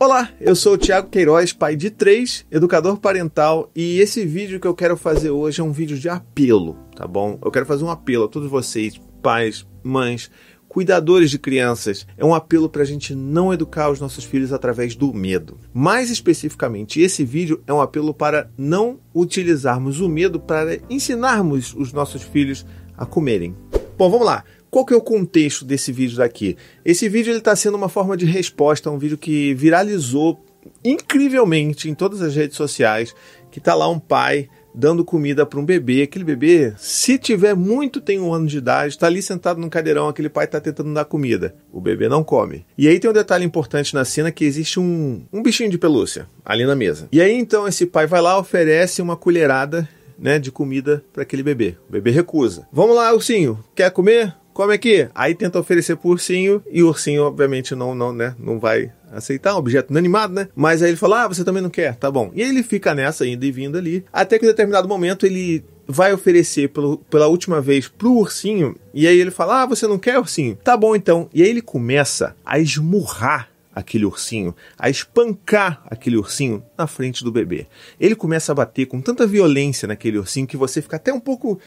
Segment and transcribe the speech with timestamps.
[0.00, 4.66] Olá, eu sou o Thiago Queiroz, pai de três, educador parental, e esse vídeo que
[4.68, 7.36] eu quero fazer hoje é um vídeo de apelo, tá bom?
[7.44, 10.30] Eu quero fazer um apelo a todos vocês, pais, mães,
[10.68, 12.06] cuidadores de crianças.
[12.16, 15.58] É um apelo para a gente não educar os nossos filhos através do medo.
[15.74, 21.92] Mais especificamente, esse vídeo é um apelo para não utilizarmos o medo para ensinarmos os
[21.92, 22.64] nossos filhos
[22.96, 23.52] a comerem.
[23.98, 24.44] Bom, vamos lá.
[24.70, 26.56] Qual que é o contexto desse vídeo daqui?
[26.84, 30.40] Esse vídeo está sendo uma forma de resposta a um vídeo que viralizou
[30.84, 33.14] incrivelmente em todas as redes sociais,
[33.50, 36.02] que está lá um pai dando comida para um bebê.
[36.02, 40.08] Aquele bebê, se tiver muito, tem um ano de idade, está ali sentado no cadeirão,
[40.08, 41.54] aquele pai está tentando dar comida.
[41.72, 42.64] O bebê não come.
[42.76, 46.28] E aí tem um detalhe importante na cena que existe um, um bichinho de pelúcia
[46.44, 47.08] ali na mesa.
[47.10, 51.42] E aí então esse pai vai lá, oferece uma colherada né, de comida para aquele
[51.42, 51.76] bebê.
[51.88, 52.68] O bebê recusa.
[52.72, 54.34] Vamos lá, ursinho, quer comer?
[54.58, 55.08] Come aqui.
[55.14, 59.54] Aí tenta oferecer pro ursinho e o ursinho, obviamente, não, não, né, não vai aceitar,
[59.54, 60.48] um objeto inanimado, né?
[60.52, 61.94] Mas aí ele fala: Ah, você também não quer?
[61.94, 62.32] Tá bom.
[62.34, 65.64] E aí ele fica nessa, indo e vindo ali, até que em determinado momento ele
[65.86, 69.96] vai oferecer pelo, pela última vez pro ursinho, e aí ele fala: Ah, você não
[69.96, 70.56] quer, ursinho?
[70.56, 71.30] Tá bom então.
[71.32, 73.48] E aí ele começa a esmurrar
[73.78, 77.66] aquele ursinho, a espancar aquele ursinho na frente do bebê.
[78.00, 81.60] Ele começa a bater com tanta violência naquele ursinho que você fica até um pouco,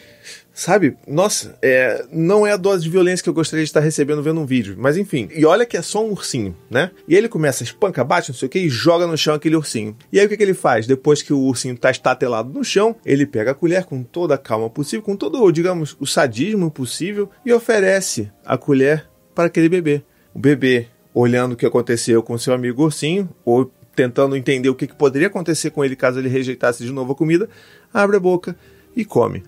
[0.53, 0.97] sabe?
[1.07, 4.41] Nossa, é, não é a dose de violência que eu gostaria de estar recebendo vendo
[4.41, 5.29] um vídeo, mas enfim.
[5.33, 6.91] E olha que é só um ursinho, né?
[7.07, 9.55] E ele começa a espancar, bate, não sei o que, e joga no chão aquele
[9.55, 9.95] ursinho.
[10.11, 10.85] E aí o que, que ele faz?
[10.85, 14.37] Depois que o ursinho está estatelado no chão, ele pega a colher com toda a
[14.37, 20.03] calma possível, com todo, digamos, o sadismo possível e oferece a colher para aquele bebê.
[20.33, 24.87] O bebê olhando o que aconteceu com seu amigo ursinho, ou tentando entender o que,
[24.87, 27.49] que poderia acontecer com ele caso ele rejeitasse de novo a comida,
[27.93, 28.55] abre a boca
[28.95, 29.43] e come.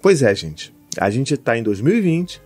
[0.00, 0.74] Pois é, gente.
[0.98, 2.40] A gente está em 2020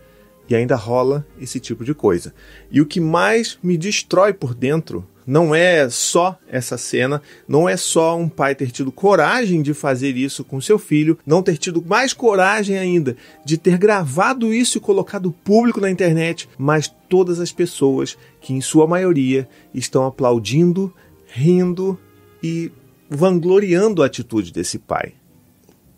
[0.48, 2.34] e ainda rola esse tipo de coisa.
[2.70, 7.76] E o que mais me destrói por dentro não é só essa cena, não é
[7.76, 11.84] só um pai ter tido coragem de fazer isso com seu filho, não ter tido
[11.84, 17.52] mais coragem ainda de ter gravado isso e colocado público na internet, mas todas as
[17.52, 20.92] pessoas que, em sua maioria, estão aplaudindo,
[21.26, 21.98] rindo
[22.42, 22.70] e
[23.08, 25.14] vangloriando a atitude desse pai.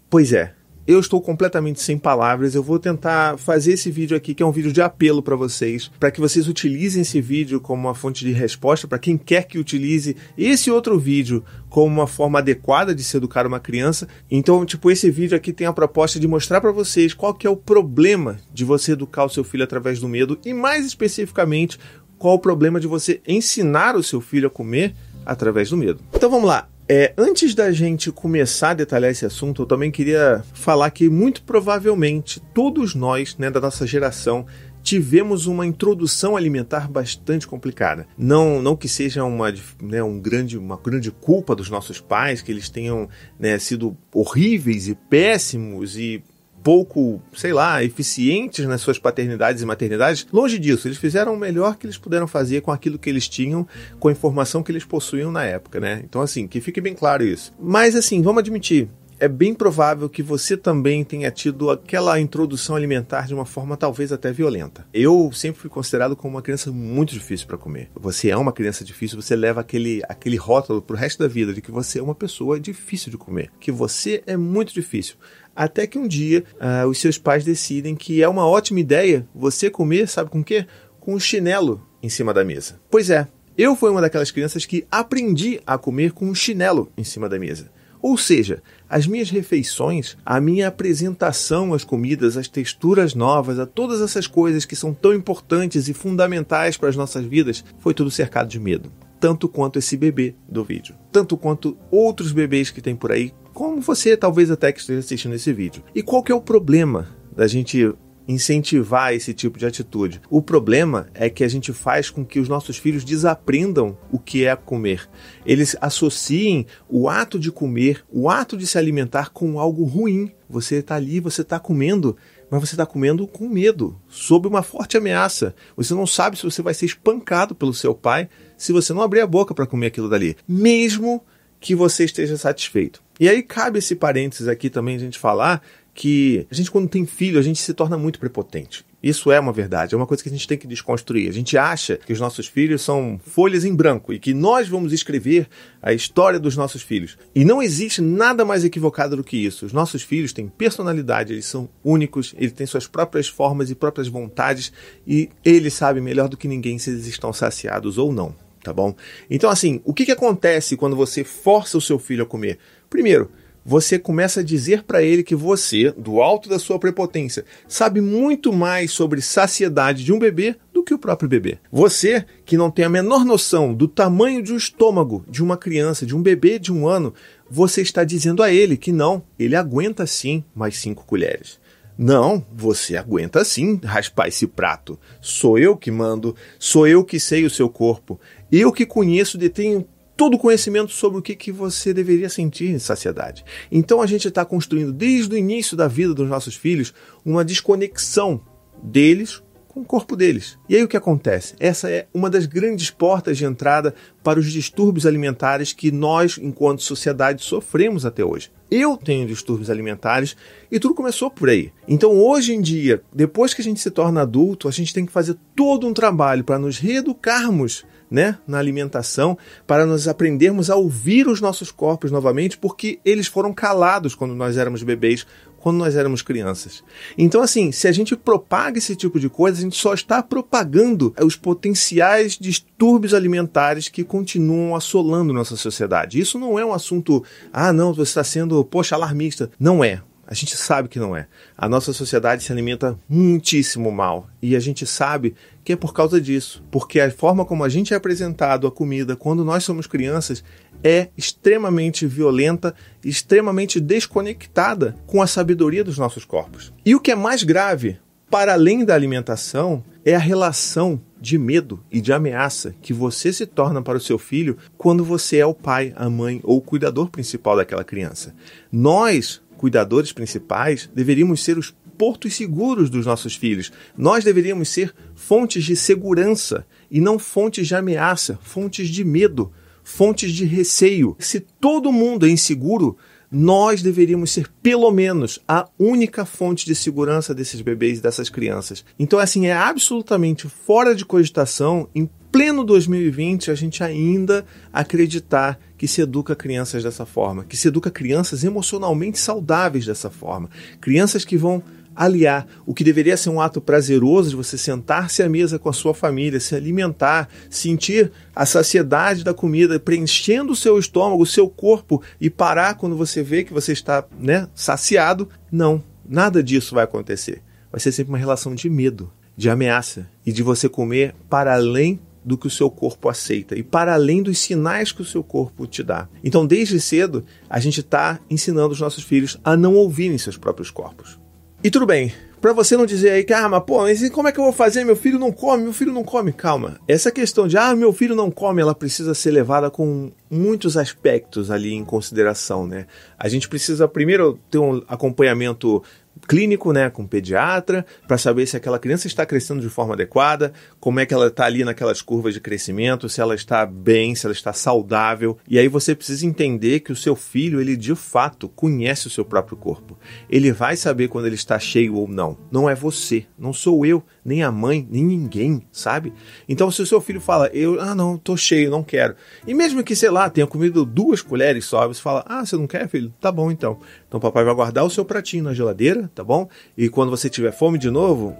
[0.08, 0.53] Pois é,
[0.86, 2.54] eu estou completamente sem palavras.
[2.54, 5.90] Eu vou tentar fazer esse vídeo aqui, que é um vídeo de apelo para vocês,
[5.98, 9.58] para que vocês utilizem esse vídeo como uma fonte de resposta para quem quer que
[9.58, 14.06] utilize esse outro vídeo como uma forma adequada de se educar uma criança.
[14.30, 17.50] Então, tipo, esse vídeo aqui tem a proposta de mostrar para vocês qual que é
[17.50, 21.78] o problema de você educar o seu filho através do medo e mais especificamente
[22.18, 24.94] qual o problema de você ensinar o seu filho a comer
[25.26, 26.00] através do medo.
[26.12, 26.73] Então vamos lá.
[26.88, 31.42] É, antes da gente começar a detalhar esse assunto, eu também queria falar que muito
[31.42, 34.46] provavelmente todos nós, né, da nossa geração,
[34.82, 38.06] tivemos uma introdução alimentar bastante complicada.
[38.18, 39.52] Não, não que seja uma,
[39.82, 43.08] né, um grande, uma grande culpa dos nossos pais, que eles tenham
[43.40, 46.22] né, sido horríveis e péssimos e
[46.64, 50.26] pouco, sei lá, eficientes nas suas paternidades e maternidades.
[50.32, 53.68] Longe disso, eles fizeram o melhor que eles puderam fazer com aquilo que eles tinham,
[54.00, 56.00] com a informação que eles possuíam na época, né?
[56.02, 57.52] Então, assim, que fique bem claro isso.
[57.60, 58.88] Mas, assim, vamos admitir,
[59.18, 64.12] é bem provável que você também tenha tido aquela introdução alimentar de uma forma talvez
[64.12, 64.86] até violenta.
[64.92, 67.90] Eu sempre fui considerado como uma criança muito difícil para comer.
[67.94, 71.60] Você é uma criança difícil, você leva aquele, aquele rótulo pro resto da vida de
[71.60, 75.16] que você é uma pessoa difícil de comer, que você é muito difícil.
[75.54, 79.70] Até que um dia uh, os seus pais decidem que é uma ótima ideia você
[79.70, 80.66] comer, sabe com o quê?
[80.98, 82.80] Com um chinelo em cima da mesa.
[82.90, 87.04] Pois é, eu fui uma daquelas crianças que aprendi a comer com um chinelo em
[87.04, 87.70] cima da mesa.
[88.04, 94.02] Ou seja, as minhas refeições, a minha apresentação às comidas, as texturas novas, a todas
[94.02, 98.50] essas coisas que são tão importantes e fundamentais para as nossas vidas, foi tudo cercado
[98.50, 98.92] de medo.
[99.18, 100.94] Tanto quanto esse bebê do vídeo.
[101.10, 105.34] Tanto quanto outros bebês que tem por aí como você talvez até que esteja assistindo
[105.34, 105.82] esse vídeo.
[105.94, 107.90] E qual que é o problema da gente
[108.26, 110.20] incentivar esse tipo de atitude.
[110.30, 114.44] O problema é que a gente faz com que os nossos filhos desaprendam o que
[114.44, 115.08] é comer.
[115.44, 120.32] Eles associem o ato de comer, o ato de se alimentar com algo ruim.
[120.48, 122.16] Você está ali, você está comendo,
[122.50, 125.54] mas você está comendo com medo, sob uma forte ameaça.
[125.76, 129.20] Você não sabe se você vai ser espancado pelo seu pai se você não abrir
[129.20, 131.22] a boca para comer aquilo dali, mesmo
[131.60, 133.02] que você esteja satisfeito.
[133.18, 135.62] E aí cabe esse parênteses aqui também a gente falar
[135.94, 138.84] que a gente quando tem filho, a gente se torna muito prepotente.
[139.00, 141.28] Isso é uma verdade, é uma coisa que a gente tem que desconstruir.
[141.28, 144.94] A gente acha que os nossos filhos são folhas em branco e que nós vamos
[144.94, 145.46] escrever
[145.82, 147.16] a história dos nossos filhos.
[147.34, 149.66] E não existe nada mais equivocado do que isso.
[149.66, 154.08] Os nossos filhos têm personalidade, eles são únicos, eles têm suas próprias formas e próprias
[154.08, 154.72] vontades
[155.06, 158.96] e eles sabem melhor do que ninguém se eles estão saciados ou não, tá bom?
[159.30, 162.58] Então, assim, o que, que acontece quando você força o seu filho a comer?
[162.88, 163.30] Primeiro,
[163.64, 168.52] você começa a dizer para ele que você, do alto da sua prepotência, sabe muito
[168.52, 171.58] mais sobre saciedade de um bebê do que o próprio bebê.
[171.72, 176.04] Você, que não tem a menor noção do tamanho de um estômago de uma criança,
[176.04, 177.14] de um bebê de um ano,
[177.50, 181.58] você está dizendo a ele que não, ele aguenta sim mais cinco colheres.
[181.96, 184.98] Não, você aguenta sim raspar esse prato.
[185.20, 188.18] Sou eu que mando, sou eu que sei o seu corpo.
[188.50, 192.78] Eu que conheço, detenho todo o conhecimento sobre o que, que você deveria sentir em
[192.78, 193.44] saciedade.
[193.70, 196.94] Então a gente está construindo desde o início da vida dos nossos filhos
[197.24, 198.40] uma desconexão
[198.82, 199.42] deles
[199.74, 200.56] com o corpo deles.
[200.68, 201.56] E aí o que acontece?
[201.58, 206.80] Essa é uma das grandes portas de entrada para os distúrbios alimentares que nós, enquanto
[206.80, 208.52] sociedade, sofremos até hoje.
[208.70, 210.36] Eu tenho distúrbios alimentares
[210.70, 211.72] e tudo começou por aí.
[211.88, 215.12] Então, hoje em dia, depois que a gente se torna adulto, a gente tem que
[215.12, 219.36] fazer todo um trabalho para nos reeducarmos né, na alimentação,
[219.66, 224.56] para nós aprendermos a ouvir os nossos corpos novamente, porque eles foram calados quando nós
[224.56, 225.26] éramos bebês,
[225.64, 226.84] quando nós éramos crianças.
[227.16, 231.14] Então, assim, se a gente propaga esse tipo de coisa, a gente só está propagando
[231.22, 236.20] os potenciais distúrbios alimentares que continuam assolando nossa sociedade.
[236.20, 239.50] Isso não é um assunto, ah, não, você está sendo, poxa, alarmista.
[239.58, 240.02] Não é.
[240.26, 241.26] A gente sabe que não é.
[241.56, 244.28] A nossa sociedade se alimenta muitíssimo mal.
[244.40, 245.34] E a gente sabe
[245.64, 246.62] que é por causa disso.
[246.70, 250.42] Porque a forma como a gente é apresentado a comida quando nós somos crianças
[250.82, 256.72] é extremamente violenta, extremamente desconectada com a sabedoria dos nossos corpos.
[256.84, 257.98] E o que é mais grave,
[258.30, 263.46] para além da alimentação, é a relação de medo e de ameaça que você se
[263.46, 267.08] torna para o seu filho quando você é o pai, a mãe ou o cuidador
[267.08, 268.34] principal daquela criança.
[268.70, 273.72] Nós, cuidadores principais, deveríamos ser os portos seguros dos nossos filhos.
[273.96, 279.50] Nós deveríamos ser fontes de segurança e não fontes de ameaça, fontes de medo,
[279.82, 281.16] fontes de receio.
[281.18, 282.98] Se todo mundo é inseguro,
[283.32, 288.84] nós deveríamos ser pelo menos a única fonte de segurança desses bebês e dessas crianças.
[288.98, 295.86] Então, assim, é absolutamente fora de cogitação, em pleno 2020, a gente ainda acreditar que
[295.86, 301.36] se educa crianças dessa forma, que se educa crianças emocionalmente saudáveis dessa forma, crianças que
[301.36, 301.62] vão
[301.94, 305.72] aliar o que deveria ser um ato prazeroso de você sentar-se à mesa com a
[305.72, 311.48] sua família, se alimentar, sentir a saciedade da comida preenchendo o seu estômago, o seu
[311.48, 315.28] corpo e parar quando você vê que você está né, saciado.
[315.52, 317.44] Não, nada disso vai acontecer.
[317.70, 322.00] Vai ser sempre uma relação de medo, de ameaça e de você comer para além
[322.24, 325.66] do que o seu corpo aceita e para além dos sinais que o seu corpo
[325.66, 326.08] te dá.
[326.22, 330.70] Então, desde cedo, a gente está ensinando os nossos filhos a não ouvirem seus próprios
[330.70, 331.18] corpos.
[331.62, 332.12] E tudo bem,
[332.44, 334.52] para você não dizer aí que, ah, mas pô, mas como é que eu vou
[334.52, 334.84] fazer?
[334.84, 336.30] Meu filho não come, meu filho não come.
[336.30, 336.78] Calma.
[336.86, 341.50] Essa questão de, ah, meu filho não come, ela precisa ser levada com muitos aspectos
[341.50, 342.86] ali em consideração, né?
[343.18, 345.82] A gente precisa primeiro ter um acompanhamento
[346.26, 351.00] clínico, né, com pediatra, para saber se aquela criança está crescendo de forma adequada, como
[351.00, 354.32] é que ela está ali naquelas curvas de crescimento, se ela está bem, se ela
[354.32, 355.38] está saudável.
[355.48, 359.24] E aí você precisa entender que o seu filho, ele de fato conhece o seu
[359.24, 359.98] próprio corpo.
[360.28, 362.36] Ele vai saber quando ele está cheio ou não.
[362.50, 366.12] Não é você, não sou eu, nem a mãe, nem ninguém, sabe?
[366.48, 369.14] Então se o seu filho fala, eu, ah, não, tô cheio, não quero.
[369.46, 372.66] E mesmo que, sei lá, tenha comido duas colheres só, você fala, ah, você não
[372.66, 373.12] quer, filho?
[373.20, 373.78] Tá bom então.
[374.08, 376.48] Então papai vai guardar o seu pratinho na geladeira, tá bom?
[376.76, 378.36] E quando você tiver fome de novo,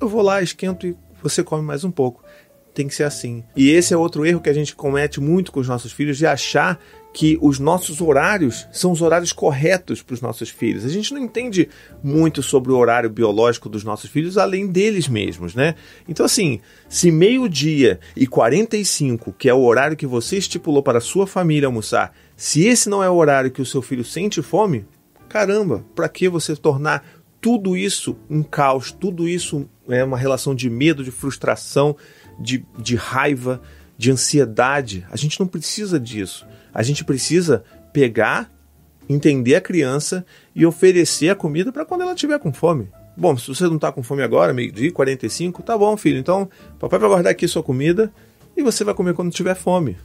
[0.00, 2.22] eu vou lá, esquento e você come mais um pouco.
[2.74, 3.44] Tem que ser assim.
[3.54, 6.26] E esse é outro erro que a gente comete muito com os nossos filhos de
[6.26, 6.80] achar
[7.12, 10.84] que os nossos horários são os horários corretos para os nossos filhos.
[10.84, 11.68] A gente não entende
[12.02, 15.74] muito sobre o horário biológico dos nossos filhos além deles mesmos, né?
[16.08, 21.02] Então, assim, se meio-dia e 45, que é o horário que você estipulou para a
[21.02, 24.86] sua família almoçar, se esse não é o horário que o seu filho sente fome,
[25.32, 27.02] caramba, para que você tornar
[27.40, 31.96] tudo isso um caos, tudo isso é uma relação de medo, de frustração,
[32.38, 33.62] de, de raiva,
[33.96, 35.06] de ansiedade?
[35.10, 36.46] A gente não precisa disso.
[36.72, 38.52] A gente precisa pegar,
[39.08, 40.24] entender a criança
[40.54, 42.90] e oferecer a comida para quando ela estiver com fome.
[43.16, 46.18] Bom, se você não está com fome agora, meio-dia, 45, tá bom, filho.
[46.18, 46.48] Então,
[46.78, 48.12] papai vai guardar aqui sua comida
[48.54, 49.96] e você vai comer quando tiver fome.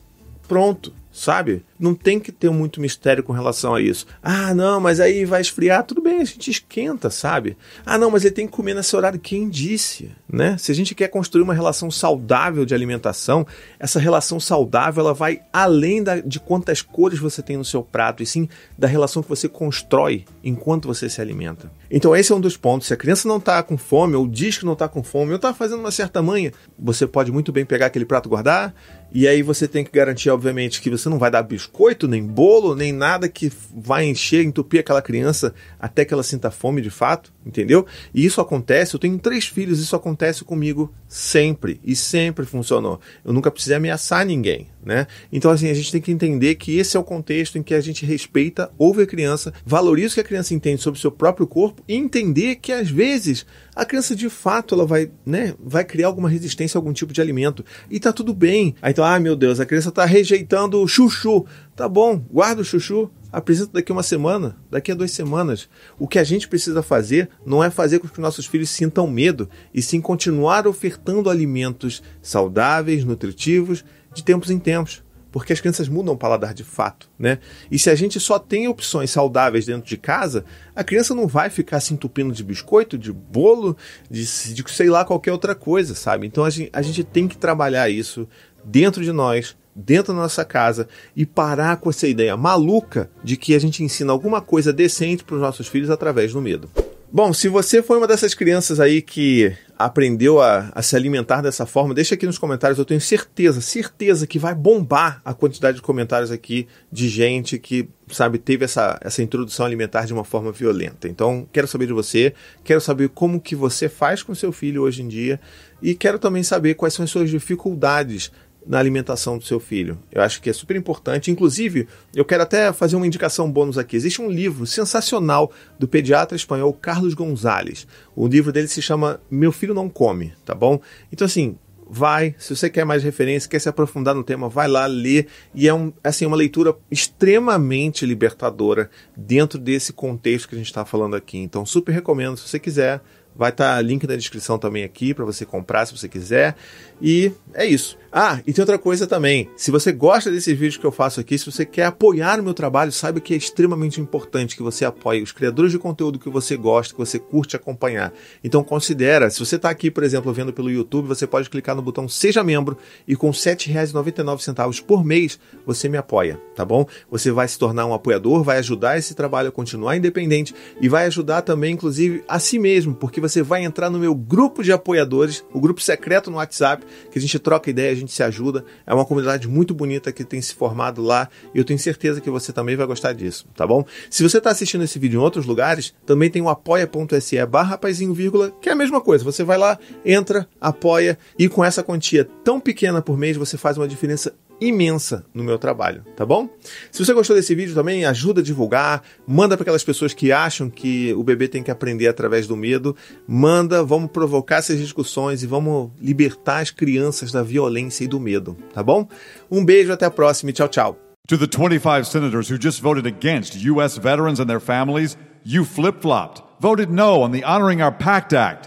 [0.47, 1.65] Pronto sabe?
[1.79, 4.05] Não tem que ter muito mistério com relação a isso.
[4.21, 5.83] Ah, não, mas aí vai esfriar.
[5.83, 7.57] Tudo bem, a gente esquenta, sabe?
[7.83, 9.19] Ah, não, mas ele tem que comer nesse horário.
[9.19, 10.11] Quem disse?
[10.31, 10.55] Né?
[10.59, 13.47] Se a gente quer construir uma relação saudável de alimentação,
[13.79, 18.21] essa relação saudável ela vai além da, de quantas cores você tem no seu prato,
[18.21, 18.47] e sim
[18.77, 21.71] da relação que você constrói enquanto você se alimenta.
[21.89, 22.87] Então, esse é um dos pontos.
[22.87, 25.37] Se a criança não está com fome, ou diz que não está com fome, ou
[25.37, 28.73] está fazendo uma certa manha, você pode muito bem pegar aquele prato, guardar
[29.11, 32.75] e aí você tem que garantir, obviamente, que você não vai dar biscoito, nem bolo,
[32.75, 37.31] nem nada que vai encher, entupir aquela criança até que ela sinta fome de fato,
[37.47, 37.85] entendeu?
[38.13, 42.99] E isso acontece, eu tenho três filhos, isso acontece comigo sempre e sempre funcionou.
[43.23, 45.07] Eu nunca precisei ameaçar ninguém, né?
[45.31, 47.81] Então, assim, a gente tem que entender que esse é o contexto em que a
[47.81, 51.47] gente respeita, ouve a criança, valoriza o que a criança entende sobre o seu próprio
[51.47, 56.07] corpo e entender que às vezes a criança de fato ela vai, né, vai criar
[56.07, 58.75] alguma resistência a algum tipo de alimento e tá tudo bem.
[58.81, 61.45] Aí então, ah, meu Deus, a criança tá rejeitando o chuchu.
[61.75, 65.69] Tá bom, guarda o chuchu, apresenta daqui uma semana, daqui a duas semanas.
[65.99, 69.47] O que a gente precisa fazer não é fazer com que nossos filhos sintam medo,
[69.71, 76.15] e sim continuar ofertando alimentos saudáveis, nutritivos, de tempos em tempos porque as crianças mudam
[76.15, 77.37] o paladar de fato, né?
[77.69, 81.49] E se a gente só tem opções saudáveis dentro de casa, a criança não vai
[81.51, 83.77] ficar se entupindo de biscoito, de bolo,
[84.09, 86.25] de, de sei lá qualquer outra coisa, sabe?
[86.25, 88.27] Então a gente, a gente tem que trabalhar isso
[88.65, 93.53] dentro de nós, dentro da nossa casa e parar com essa ideia maluca de que
[93.53, 96.67] a gente ensina alguma coisa decente para os nossos filhos através do medo.
[97.09, 101.65] Bom, se você foi uma dessas crianças aí que aprendeu a, a, se alimentar dessa
[101.65, 102.77] forma, deixa aqui nos comentários.
[102.77, 107.87] Eu tenho certeza, certeza que vai bombar a quantidade de comentários aqui de gente que,
[108.09, 111.07] sabe, teve essa, essa introdução alimentar de uma forma violenta.
[111.07, 115.01] Então, quero saber de você, quero saber como que você faz com seu filho hoje
[115.01, 115.39] em dia
[115.81, 118.31] e quero também saber quais são as suas dificuldades
[118.67, 119.97] na alimentação do seu filho.
[120.11, 121.31] Eu acho que é super importante.
[121.31, 123.95] Inclusive, eu quero até fazer uma indicação bônus aqui.
[123.95, 127.87] Existe um livro sensacional do pediatra espanhol Carlos Gonzalez.
[128.15, 130.79] O livro dele se chama Meu Filho Não Come, tá bom?
[131.11, 131.55] Então, assim,
[131.89, 135.67] vai, se você quer mais referência, quer se aprofundar no tema, vai lá ler e
[135.67, 141.15] é um, assim, uma leitura extremamente libertadora dentro desse contexto que a gente está falando
[141.15, 141.37] aqui.
[141.37, 143.01] Então, super recomendo, se você quiser,
[143.37, 146.55] Vai estar tá link na descrição também aqui para você comprar se você quiser.
[147.01, 147.97] E é isso.
[148.11, 149.49] Ah, e tem outra coisa também.
[149.55, 152.53] Se você gosta desses vídeos que eu faço aqui, se você quer apoiar o meu
[152.53, 156.57] trabalho, saiba que é extremamente importante que você apoie os criadores de conteúdo que você
[156.57, 158.11] gosta, que você curte acompanhar.
[158.43, 161.81] Então considera, se você está aqui, por exemplo, vendo pelo YouTube, você pode clicar no
[161.81, 162.77] botão Seja Membro
[163.07, 166.87] e com R$ 7,99 por mês você me apoia, tá bom?
[167.11, 171.05] Você vai se tornar um apoiador, vai ajudar esse trabalho a continuar independente e vai
[171.05, 175.43] ajudar também, inclusive, a si mesmo, porque você vai entrar no meu grupo de apoiadores,
[175.53, 178.63] o grupo secreto no WhatsApp, que a gente troca ideia, a gente se ajuda.
[178.85, 182.29] É uma comunidade muito bonita que tem se formado lá e eu tenho certeza que
[182.29, 183.85] você também vai gostar disso, tá bom?
[184.09, 187.79] Se você está assistindo esse vídeo em outros lugares, também tem o apoia.se barra
[188.13, 189.23] vírgula, que é a mesma coisa.
[189.23, 193.77] Você vai lá, entra, apoia e com essa quantia tão pequena por mês você faz
[193.77, 196.49] uma diferença imensa no meu trabalho, tá bom?
[196.91, 200.69] Se você gostou desse vídeo também, ajuda a divulgar, manda para aquelas pessoas que acham
[200.69, 202.95] que o bebê tem que aprender através do medo,
[203.27, 208.57] manda, vamos provocar essas discussões e vamos libertar as crianças da violência e do medo,
[208.73, 209.07] tá bom?
[209.49, 210.97] Um beijo, até a próxima e tchau, tchau.
[211.27, 216.41] To the 25 senators who just voted against US veterans and their families, you flip-flopped.
[216.59, 218.66] Voted no on the Honoring Our Pact Act.